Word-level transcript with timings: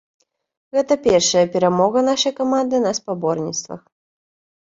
Гэта 0.75 0.93
першая 1.07 1.43
перамога 1.55 2.01
нашай 2.09 2.33
каманды 2.39 2.75
на 2.87 2.91
спаборніцтвах. 3.01 3.81